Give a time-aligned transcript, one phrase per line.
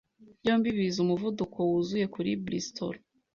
[0.39, 2.95] byombi biza umuvuduko wuzuye kuri Bristol.